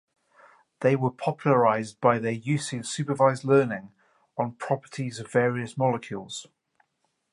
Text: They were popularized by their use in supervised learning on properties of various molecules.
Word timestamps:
They 0.79 0.95
were 0.95 1.11
popularized 1.11 2.01
by 2.01 2.17
their 2.17 2.31
use 2.31 2.73
in 2.73 2.81
supervised 2.83 3.43
learning 3.43 3.91
on 4.35 4.53
properties 4.53 5.19
of 5.19 5.31
various 5.31 5.77
molecules. 5.77 6.47